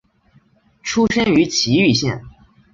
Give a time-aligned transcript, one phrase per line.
[0.81, 2.23] 出身于崎玉县。